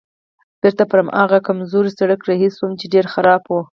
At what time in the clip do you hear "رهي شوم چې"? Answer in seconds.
2.29-2.85